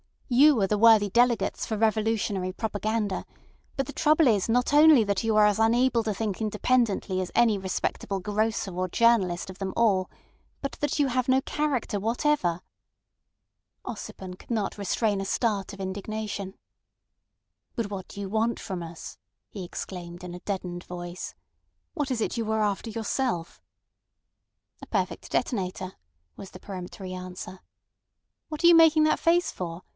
[0.33, 3.25] You are the worthy delegates for revolutionary propaganda,
[3.75, 7.31] but the trouble is not only that you are as unable to think independently as
[7.35, 10.09] any respectable grocer or journalist of them all,
[10.61, 12.61] but that you have no character whatever."
[13.85, 16.55] Ossipon could not restrain a start of indignation.
[17.75, 19.17] "But what do you want from us?"
[19.49, 21.35] he exclaimed in a deadened voice.
[21.93, 23.61] "What is it you are after yourself?"
[24.81, 25.93] "A perfect detonator,"
[26.37, 27.59] was the peremptory answer.
[28.47, 29.83] "What are you making that face for?